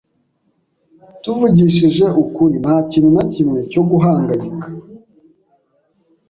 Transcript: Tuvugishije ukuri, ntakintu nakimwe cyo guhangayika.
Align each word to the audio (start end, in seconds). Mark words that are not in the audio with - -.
Tuvugishije 1.23 2.05
ukuri, 2.23 2.55
ntakintu 2.63 3.09
nakimwe 3.15 3.59
cyo 3.71 3.81
guhangayika. 3.89 4.67